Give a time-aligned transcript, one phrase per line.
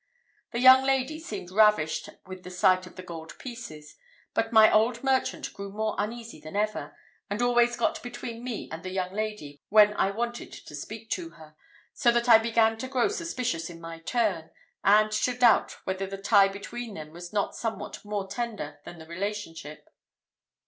[0.51, 3.97] The young lady seemed ravished with the sight of the gold pieces;
[4.33, 6.97] but my old merchant grew more uneasy than ever,
[7.29, 11.33] and always got between me and the young lady when I wanted to speak with
[11.33, 11.55] her,
[11.93, 14.49] so that I began to grow suspicious in my turn,
[14.83, 19.05] and to doubt whether the tie between them was not somewhat more tender than the
[19.05, 19.87] relationship.